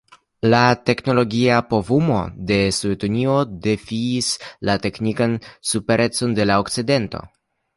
[0.51, 0.59] La
[0.89, 3.35] teknologia povumo de Sovetunio
[3.67, 4.31] defiis
[4.71, 5.37] la teknikan
[5.75, 7.23] superecon de la Okcidento.